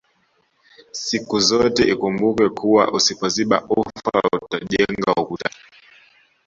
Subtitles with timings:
[1.01, 5.49] Sikuzote ikumbukwe kuwa usipoziba ufa utajenga ukuta